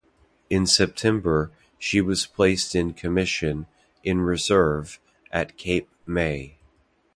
In 0.49 0.65
September, 0.65 1.51
she 1.77 2.01
was 2.01 2.25
placed 2.25 2.73
in 2.73 2.95
commission, 2.95 3.67
in 4.03 4.21
reserve, 4.21 4.99
at 5.31 5.57
Cape 5.57 5.91
May. 6.07 6.57